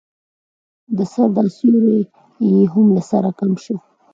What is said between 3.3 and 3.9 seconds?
کم شو.